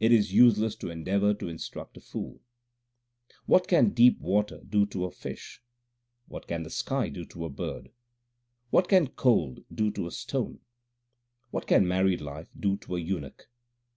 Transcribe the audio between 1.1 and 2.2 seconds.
to instruct a